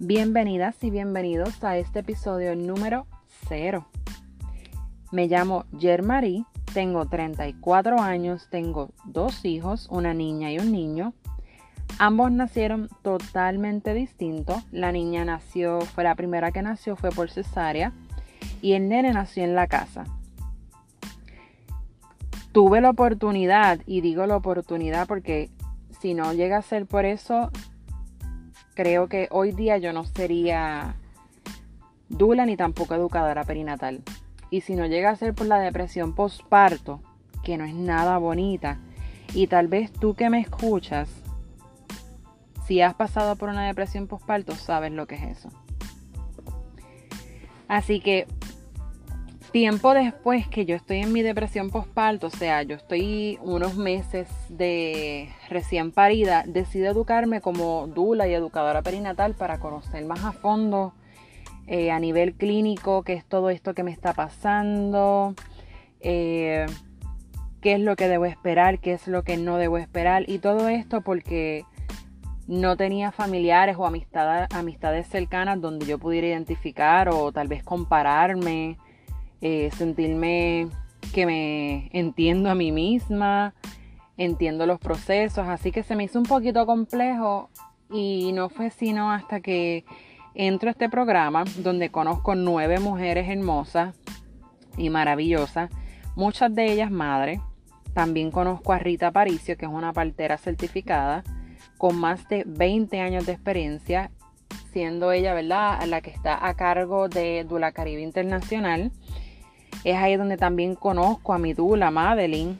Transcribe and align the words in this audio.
Bienvenidas 0.00 0.76
y 0.84 0.90
bienvenidos 0.90 1.64
a 1.64 1.76
este 1.76 1.98
episodio 1.98 2.54
número 2.54 3.08
0. 3.48 3.84
Me 5.10 5.26
llamo 5.26 5.64
Marie, 6.04 6.44
tengo 6.72 7.06
34 7.06 8.00
años, 8.00 8.46
tengo 8.48 8.90
dos 9.04 9.44
hijos, 9.44 9.88
una 9.90 10.14
niña 10.14 10.52
y 10.52 10.60
un 10.60 10.70
niño. 10.70 11.14
Ambos 11.98 12.30
nacieron 12.30 12.88
totalmente 13.02 13.92
distintos. 13.92 14.62
La 14.70 14.92
niña 14.92 15.24
nació, 15.24 15.80
fue 15.80 16.04
la 16.04 16.14
primera 16.14 16.52
que 16.52 16.62
nació, 16.62 16.94
fue 16.94 17.10
por 17.10 17.28
cesárea. 17.28 17.92
Y 18.62 18.74
el 18.74 18.88
nene 18.88 19.12
nació 19.12 19.42
en 19.42 19.56
la 19.56 19.66
casa. 19.66 20.04
Tuve 22.52 22.80
la 22.80 22.90
oportunidad, 22.90 23.80
y 23.84 24.00
digo 24.00 24.26
la 24.26 24.36
oportunidad 24.36 25.08
porque 25.08 25.50
si 26.00 26.14
no 26.14 26.32
llega 26.34 26.58
a 26.58 26.62
ser 26.62 26.86
por 26.86 27.04
eso, 27.04 27.50
creo 28.78 29.08
que 29.08 29.26
hoy 29.32 29.50
día 29.50 29.76
yo 29.78 29.92
no 29.92 30.04
sería 30.04 30.94
dula 32.08 32.46
ni 32.46 32.56
tampoco 32.56 32.94
educadora 32.94 33.42
perinatal. 33.42 34.04
Y 34.50 34.60
si 34.60 34.76
no 34.76 34.86
llega 34.86 35.10
a 35.10 35.16
ser 35.16 35.34
por 35.34 35.48
la 35.48 35.58
depresión 35.58 36.14
postparto, 36.14 37.00
que 37.42 37.58
no 37.58 37.64
es 37.64 37.74
nada 37.74 38.18
bonita, 38.18 38.78
y 39.34 39.48
tal 39.48 39.66
vez 39.66 39.90
tú 39.90 40.14
que 40.14 40.30
me 40.30 40.38
escuchas, 40.38 41.10
si 42.68 42.80
has 42.80 42.94
pasado 42.94 43.34
por 43.34 43.48
una 43.48 43.66
depresión 43.66 44.06
postparto, 44.06 44.54
sabes 44.54 44.92
lo 44.92 45.08
que 45.08 45.16
es 45.16 45.38
eso. 45.38 45.48
Así 47.66 47.98
que 47.98 48.28
tiempo 49.50 49.94
después 49.94 50.46
que 50.48 50.64
yo 50.66 50.76
estoy 50.76 50.98
en 50.98 51.12
mi 51.12 51.22
depresión 51.22 51.70
postparto, 51.70 52.28
o 52.28 52.30
sea, 52.30 52.62
yo 52.62 52.76
estoy 52.76 53.38
unos 53.42 53.76
meses 53.76 54.28
de 54.48 55.30
recién 55.48 55.92
parida, 55.92 56.44
decido 56.46 56.90
educarme 56.90 57.40
como 57.40 57.86
dula 57.86 58.28
y 58.28 58.34
educadora 58.34 58.82
perinatal 58.82 59.34
para 59.34 59.58
conocer 59.58 60.04
más 60.04 60.24
a 60.24 60.32
fondo 60.32 60.92
eh, 61.66 61.90
a 61.90 61.98
nivel 62.00 62.34
clínico 62.34 63.02
qué 63.02 63.14
es 63.14 63.24
todo 63.24 63.50
esto 63.50 63.74
que 63.74 63.82
me 63.82 63.90
está 63.90 64.14
pasando, 64.14 65.34
eh, 66.00 66.66
qué 67.60 67.74
es 67.74 67.80
lo 67.80 67.96
que 67.96 68.08
debo 68.08 68.26
esperar, 68.26 68.78
qué 68.78 68.94
es 68.94 69.06
lo 69.06 69.22
que 69.22 69.36
no 69.36 69.56
debo 69.56 69.78
esperar 69.78 70.28
y 70.28 70.38
todo 70.38 70.68
esto 70.68 71.00
porque 71.00 71.64
no 72.46 72.76
tenía 72.78 73.12
familiares 73.12 73.76
o 73.78 73.86
amistades 73.86 75.06
cercanas 75.08 75.60
donde 75.60 75.84
yo 75.84 75.98
pudiera 75.98 76.28
identificar 76.28 77.10
o 77.10 77.32
tal 77.32 77.48
vez 77.48 77.62
compararme 77.62 78.78
eh, 79.40 79.70
sentirme 79.76 80.68
que 81.12 81.26
me 81.26 81.90
entiendo 81.92 82.50
a 82.50 82.54
mí 82.54 82.72
misma, 82.72 83.54
entiendo 84.16 84.66
los 84.66 84.80
procesos, 84.80 85.46
así 85.46 85.70
que 85.70 85.82
se 85.82 85.96
me 85.96 86.04
hizo 86.04 86.18
un 86.18 86.26
poquito 86.26 86.66
complejo 86.66 87.50
y 87.90 88.32
no 88.32 88.48
fue 88.48 88.70
sino 88.70 89.12
hasta 89.12 89.40
que 89.40 89.84
entro 90.34 90.68
a 90.68 90.72
este 90.72 90.88
programa 90.88 91.44
donde 91.58 91.90
conozco 91.90 92.34
nueve 92.34 92.80
mujeres 92.80 93.28
hermosas 93.28 93.96
y 94.76 94.90
maravillosas, 94.90 95.70
muchas 96.14 96.54
de 96.54 96.72
ellas 96.72 96.90
madres. 96.90 97.40
También 97.94 98.30
conozco 98.30 98.72
a 98.72 98.78
Rita 98.78 99.10
Paricio, 99.10 99.56
que 99.56 99.66
es 99.66 99.72
una 99.72 99.92
partera 99.92 100.36
certificada 100.36 101.24
con 101.78 101.96
más 101.96 102.28
de 102.28 102.44
20 102.46 103.00
años 103.00 103.26
de 103.26 103.32
experiencia, 103.32 104.10
siendo 104.72 105.10
ella, 105.10 105.34
¿verdad?, 105.34 105.82
la 105.86 106.00
que 106.00 106.10
está 106.10 106.46
a 106.46 106.54
cargo 106.54 107.08
de 107.08 107.44
Dula 107.44 107.72
Caribe 107.72 108.02
Internacional 108.02 108.92
es 109.84 109.96
ahí 109.96 110.16
donde 110.16 110.36
también 110.36 110.74
conozco 110.74 111.32
a 111.32 111.38
mi 111.38 111.52
dula 111.52 111.90
Madeline, 111.90 112.58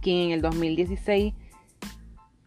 quien 0.00 0.28
en 0.28 0.30
el 0.32 0.42
2016 0.42 1.34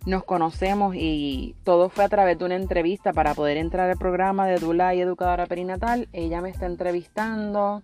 nos 0.05 0.23
conocemos 0.23 0.95
y 0.95 1.55
todo 1.63 1.89
fue 1.89 2.05
a 2.05 2.09
través 2.09 2.37
de 2.39 2.45
una 2.45 2.55
entrevista 2.55 3.13
para 3.13 3.33
poder 3.33 3.57
entrar 3.57 3.89
al 3.89 3.97
programa 3.97 4.47
de 4.47 4.57
Dula 4.57 4.95
y 4.95 5.01
Educadora 5.01 5.45
Perinatal. 5.45 6.07
Ella 6.13 6.41
me 6.41 6.49
está 6.49 6.65
entrevistando, 6.65 7.81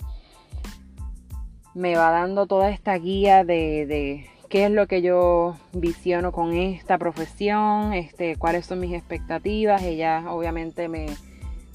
me 1.74 1.96
va 1.96 2.12
dando 2.12 2.48
toda 2.48 2.70
esta 2.70 2.98
guía 2.98 3.44
de, 3.44 4.28
qué 4.50 4.66
es 4.66 4.72
lo 4.72 4.88
que 4.88 5.02
yo 5.02 5.58
visiono 5.74 6.32
con 6.32 6.54
esta 6.54 6.98
profesión, 6.98 7.94
este, 7.94 8.38
cuáles 8.38 8.66
son 8.66 8.80
mis 8.80 8.94
expectativas. 8.94 9.84
Ella 9.84 10.24
obviamente 10.30 10.88
me 10.88 11.08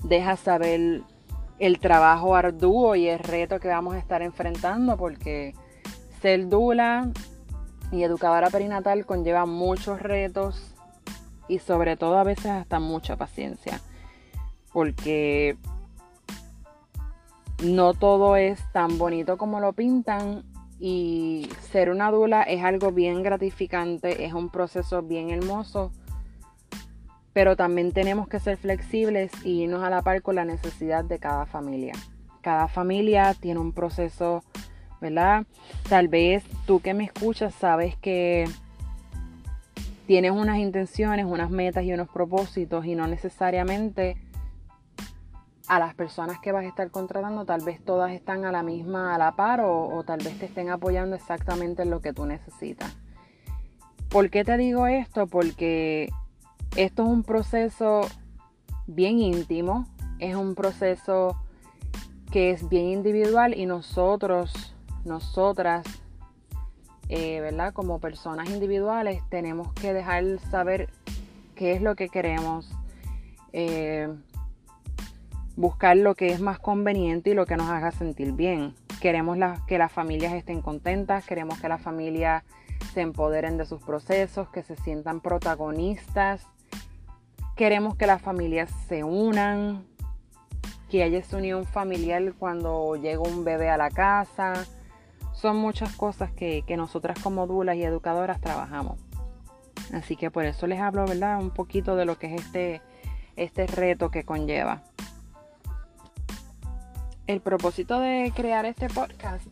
deja 0.05 0.37
saber 0.37 1.03
el 1.61 1.79
trabajo 1.79 2.35
arduo 2.35 2.97
y 2.97 3.07
el 3.07 3.19
reto 3.19 3.61
que 3.61 3.69
vamos 3.69 3.95
a 3.95 3.99
estar 3.99 4.23
enfrentando 4.23 4.97
porque 4.97 5.55
ser 6.23 6.49
dula 6.49 7.11
y 7.93 8.03
educadora 8.03 8.49
perinatal 8.49 9.05
conlleva 9.05 9.45
muchos 9.45 10.01
retos 10.01 10.75
y 11.49 11.59
sobre 11.59 11.97
todo 11.99 12.19
a 12.19 12.25
veces 12.25 12.47
hasta 12.47 12.81
mucha 12.81 13.17
paciencia 13.17 13.81
porque 14.73 15.59
no 17.63 17.93
todo 17.93 18.37
es 18.37 18.61
tan 18.73 18.97
bonito 18.97 19.37
como 19.37 19.61
lo 19.61 19.75
pintan 19.75 20.45
y 20.79 21.47
ser 21.73 21.91
una 21.91 22.11
dula 22.11 22.43
es 22.43 22.65
algo 22.65 22.91
bien 22.91 23.23
gratificante, 23.23 24.25
es 24.25 24.33
un 24.33 24.49
proceso 24.49 25.03
bien 25.03 25.29
hermoso 25.29 25.93
pero 27.33 27.57
también 27.57 27.93
tenemos 27.93 28.29
que 28.29 28.41
ser 28.41 28.57
flexibles 28.57 29.31
y 29.45 29.63
irnos 29.63 29.83
a 29.85 29.91
la 29.91 30.03
par 30.03 30.23
con 30.23 30.35
la 30.35 30.45
necesidad 30.45 31.05
de 31.05 31.19
cada 31.19 31.47
familia. 31.47 31.93
Cada 32.41 32.69
familia 32.69 33.35
tiene 33.35 33.61
un 33.61 33.73
proceso, 33.73 34.43
¿verdad? 35.01 35.47
Tal 35.89 36.09
vez 36.09 36.45
tú 36.67 36.81
que 36.81 36.95
me 36.95 37.05
escuchas 37.05 37.55
sabes 37.55 37.97
que 37.97 38.49
tienes 40.07 40.33
unas 40.33 40.59
intenciones, 40.59 41.27
unas 41.27 41.51
metas 41.51 41.85
y 41.85 41.93
unos 41.93 42.09
propósitos 42.09 42.85
y 42.85 42.95
no 42.97 43.07
necesariamente 43.07 44.17
a 45.69 45.79
las 45.79 45.95
personas 45.95 46.41
que 46.41 46.51
vas 46.51 46.65
a 46.65 46.69
estar 46.69 46.91
contratando, 46.91 47.45
tal 47.45 47.63
vez 47.63 47.81
todas 47.85 48.11
están 48.11 48.45
a 48.45 48.51
la 48.51 48.65
misma, 48.65 49.15
a 49.15 49.19
la 49.19 49.37
par 49.37 49.61
o, 49.61 49.87
o 49.87 50.03
tal 50.03 50.19
vez 50.19 50.37
te 50.37 50.47
estén 50.47 50.69
apoyando 50.69 51.15
exactamente 51.15 51.83
en 51.83 51.91
lo 51.91 52.01
que 52.01 52.13
tú 52.13 52.27
necesitas. 52.27 52.97
¿Por 54.09 54.31
qué 54.31 54.43
te 54.43 54.57
digo 54.57 54.89
esto? 54.89 55.29
Porque 55.29 56.09
esto 56.77 57.03
es 57.03 57.09
un 57.09 57.23
proceso 57.23 58.03
bien 58.87 59.19
íntimo, 59.19 59.87
es 60.19 60.37
un 60.37 60.55
proceso 60.55 61.37
que 62.31 62.51
es 62.51 62.69
bien 62.69 62.87
individual 62.87 63.57
y 63.57 63.67
nosotros, 63.67 64.75
nosotras, 65.05 65.85
eh, 67.09 67.41
¿verdad? 67.41 67.73
Como 67.73 67.99
personas 67.99 68.49
individuales 68.51 69.23
tenemos 69.31 69.73
que 69.73 69.93
dejar 69.93 70.39
saber 70.51 70.89
qué 71.57 71.73
es 71.73 71.83
lo 71.83 71.97
que 71.97 72.09
queremos, 72.09 72.71
eh, 73.53 74.09
buscar 75.57 75.97
lo 75.97 76.15
que 76.15 76.29
es 76.29 76.41
más 76.41 76.61
conveniente 76.61 77.31
y 77.31 77.35
lo 77.35 77.47
que 77.47 77.57
nos 77.57 77.69
haga 77.69 77.91
sentir 77.91 78.33
bien. 78.33 78.75
Queremos 79.01 79.39
que 79.67 79.79
las 79.79 79.91
familias 79.91 80.35
estén 80.35 80.63
contentas, 80.63 81.27
queremos 81.27 81.59
que 81.59 81.69
las 81.69 81.83
familias 81.83 82.45
se 82.95 83.01
empoderen 83.01 83.57
de 83.57 83.67
sus 83.67 83.83
procesos, 83.83 84.49
que 84.51 84.63
se 84.63 84.77
sientan 84.77 85.21
protagonistas 85.21 86.47
Queremos 87.61 87.95
que 87.95 88.07
las 88.07 88.23
familias 88.23 88.71
se 88.89 89.05
unan, 89.05 89.85
que 90.89 91.03
haya 91.03 91.19
esa 91.19 91.37
unión 91.37 91.67
familiar 91.67 92.33
cuando 92.39 92.97
llega 92.97 93.21
un 93.21 93.45
bebé 93.45 93.69
a 93.69 93.77
la 93.77 93.91
casa. 93.91 94.65
Son 95.35 95.59
muchas 95.59 95.95
cosas 95.95 96.33
que, 96.33 96.65
nosotras 96.79 97.19
como 97.23 97.47
dulas 97.47 97.77
y 97.77 97.83
educadoras 97.83 98.41
trabajamos. 98.41 98.99
Así 99.93 100.17
que 100.17 100.31
por 100.31 100.47
eso 100.47 100.67
les 100.67 100.81
hablo, 100.81 101.05
¿verdad? 101.05 101.39
Un 101.39 101.51
poquito 101.51 101.97
de 101.97 102.07
lo 102.07 102.19
que 102.19 102.35
es 102.35 102.47
este, 102.47 102.81
este 103.37 103.67
reto 103.67 104.11
que 104.11 104.25
conlleva. 104.25 104.83
El 107.27 107.43
propósito 107.43 108.01
de 108.01 108.33
crear 108.35 108.65
este 108.65 108.89
podcast 108.89 109.47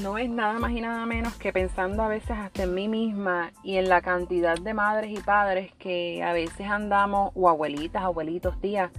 no 0.00 0.18
es 0.18 0.28
nada 0.28 0.58
más 0.58 0.72
y 0.72 0.80
nada 0.80 1.06
menos 1.06 1.34
que 1.34 1.52
pensando 1.52 2.02
a 2.02 2.08
veces 2.08 2.32
hasta 2.32 2.64
en 2.64 2.74
mí 2.74 2.88
misma 2.88 3.52
y 3.62 3.76
en 3.76 3.88
la 3.88 4.02
cantidad 4.02 4.58
de 4.58 4.74
madres 4.74 5.10
y 5.10 5.22
padres 5.22 5.72
que 5.78 6.22
a 6.22 6.32
veces 6.32 6.68
andamos, 6.68 7.30
o 7.34 7.48
abuelitas, 7.48 8.02
abuelitos, 8.02 8.60
tías, 8.60 8.90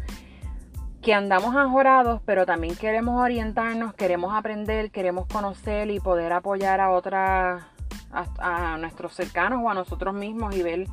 que 1.01 1.13
andamos 1.13 1.55
ajorados, 1.55 2.21
pero 2.25 2.45
también 2.45 2.75
queremos 2.75 3.21
orientarnos, 3.21 3.93
queremos 3.93 4.33
aprender, 4.33 4.89
queremos 4.91 5.27
conocer 5.27 5.91
y 5.91 5.99
poder 5.99 6.31
apoyar 6.33 6.79
a 6.81 6.91
otras, 6.91 7.63
a, 8.11 8.77
nuestros 8.79 9.13
cercanos 9.13 9.61
o 9.63 9.69
a 9.69 9.73
nosotros 9.73 10.13
mismos 10.13 10.55
y 10.55 10.63
ver 10.63 10.87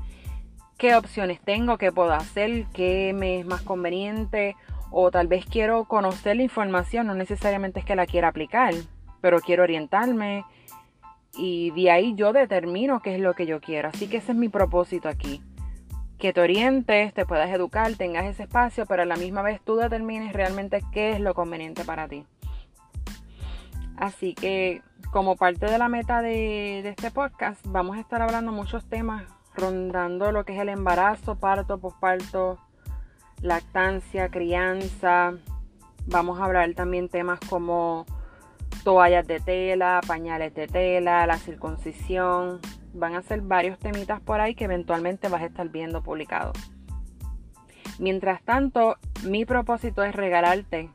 qué 0.77 0.97
opciones 0.97 1.41
tengo, 1.41 1.79
qué 1.79 1.93
puedo 1.93 2.13
hacer, 2.13 2.67
qué 2.75 3.13
me 3.15 3.41
es 3.41 3.47
más 3.47 3.63
conveniente, 3.63 4.57
o 4.91 5.11
tal 5.11 5.29
vez 5.29 5.47
quiero 5.47 5.85
conocer 5.85 6.37
la 6.37 6.43
información, 6.43 7.07
no 7.07 7.15
necesariamente 7.15 7.81
es 7.81 7.87
que 7.87 7.97
la 7.97 8.07
quiera 8.07 8.29
aplicar 8.29 8.75
pero 9.23 9.41
quiero 9.41 9.63
orientarme 9.63 10.45
y 11.35 11.71
de 11.71 11.91
ahí 11.91 12.15
yo 12.15 12.35
determino 12.35 13.01
qué 13.01 13.15
es 13.15 13.21
lo 13.21 13.33
que 13.35 13.47
yo 13.47 13.61
quiero. 13.61 13.89
Así 13.89 14.09
que 14.09 14.19
ese 14.19 14.33
es 14.33 14.39
mi 14.39 14.51
propósito 14.51 15.09
aquí. 15.09 15.43
Que 16.19 16.33
te 16.33 16.41
orientes, 16.41 17.15
te 17.15 17.25
puedas 17.25 17.51
educar, 17.51 17.95
tengas 17.95 18.27
ese 18.27 18.43
espacio, 18.43 18.85
pero 18.85 19.03
a 19.03 19.07
la 19.07 19.17
misma 19.17 19.43
vez 19.43 19.61
tú 19.63 19.77
determines 19.77 20.35
realmente 20.35 20.83
qué 20.93 21.13
es 21.13 21.21
lo 21.21 21.35
conveniente 21.35 21.85
para 21.85 22.07
ti. 22.07 22.27
Así 23.97 24.35
que 24.35 24.83
como 25.11 25.37
parte 25.37 25.67
de 25.67 25.79
la 25.79 25.89
meta 25.89 26.23
de, 26.23 26.81
este 26.89 27.11
podcast, 27.11 27.65
vamos 27.67 27.97
a 27.97 28.01
estar 28.01 28.23
hablando 28.23 28.53
muchos 28.53 28.85
temas 28.85 29.25
rondando 29.55 30.33
lo 30.33 30.45
que 30.45 30.55
es 30.55 30.61
el 30.61 30.71
embarazo, 30.71 31.37
parto, 31.37 31.79
posparto, 31.79 32.59
lactancia, 33.43 34.29
crianza. 34.29 35.35
Vamos 36.07 36.41
a 36.41 36.45
hablar 36.45 36.73
también 36.75 37.09
temas 37.09 37.39
como 37.41 38.07
toallas 38.83 39.27
de 39.27 39.41
tela, 39.41 40.01
pañales 40.07 40.55
de 40.55 40.67
tela, 40.67 41.27
la 41.27 41.39
circuncisión. 41.39 42.61
Van 42.95 43.15
a 43.15 43.23
ser 43.23 43.41
varios 43.41 43.79
temitas 43.79 44.21
por 44.21 44.41
ahí 44.41 44.55
que 44.55 44.65
eventualmente 44.65 45.29
vas 45.29 45.43
a 45.43 45.47
estar 45.47 45.69
viendo 45.69 46.03
publicados. 46.03 46.57
Mientras 47.99 48.43
tanto, 48.43 48.97
mi 49.25 49.45
propósito 49.45 50.03
es 50.03 50.15
regalarte 50.15 50.91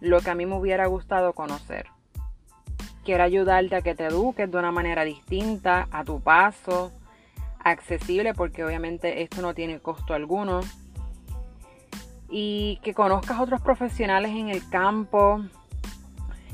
lo 0.00 0.20
que 0.20 0.30
a 0.30 0.34
mí 0.34 0.46
me 0.46 0.56
hubiera 0.56 0.86
gustado 0.86 1.32
conocer. 1.32 1.86
Quiero 3.04 3.24
ayudarte 3.24 3.76
a 3.76 3.82
que 3.82 3.94
te 3.94 4.06
eduques 4.06 4.50
de 4.50 4.58
una 4.58 4.72
manera 4.72 5.04
distinta, 5.04 5.88
a 5.90 6.04
tu 6.04 6.20
paso, 6.20 6.92
accesible, 7.58 8.34
porque 8.34 8.64
obviamente 8.64 9.22
esto 9.22 9.42
no 9.42 9.54
tiene 9.54 9.80
costo 9.80 10.14
alguno. 10.14 10.60
Y 12.28 12.78
que 12.82 12.94
conozcas 12.94 13.40
otros 13.40 13.60
profesionales 13.60 14.32
en 14.32 14.48
el 14.48 14.68
campo, 14.68 15.44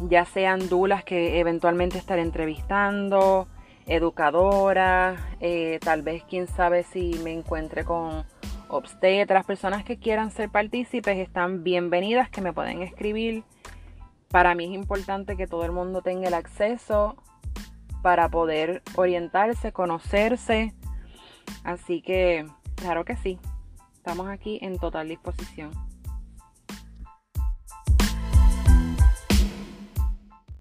ya 0.09 0.25
sean 0.25 0.69
dulas 0.69 1.05
que 1.05 1.41
eventualmente 1.41 1.99
estaré 1.99 2.23
entrevistando, 2.23 3.49
educadoras, 3.87 5.21
eh, 5.41 5.79
tal 5.83 6.03
vez 6.03 6.23
quién 6.29 6.47
sabe 6.47 6.85
si 6.85 7.13
me 7.25 7.33
encuentre 7.33 7.85
con 7.85 8.25
obstetras, 8.69 9.45
personas 9.45 9.85
que 9.85 9.99
quieran 9.99 10.31
ser 10.31 10.49
partícipes 10.49 11.19
están 11.19 11.65
bienvenidas, 11.65 12.31
que 12.31 12.41
me 12.41 12.53
pueden 12.53 12.83
escribir. 12.83 13.45
Para 14.29 14.55
mí 14.55 14.65
es 14.67 14.71
importante 14.71 15.37
que 15.37 15.47
todo 15.47 15.65
el 15.65 15.73
mundo 15.73 16.03
tenga 16.03 16.29
el 16.29 16.35
acceso 16.35 17.17
para 18.03 18.29
poder 18.29 18.83
orientarse, 18.95 19.73
conocerse. 19.73 20.73
Así 21.65 22.01
que, 22.01 22.47
claro 22.77 23.05
que 23.05 23.17
sí, 23.17 23.41
estamos 23.95 24.29
aquí 24.29 24.61
en 24.63 24.79
total 24.79 25.09
disposición. 25.09 25.90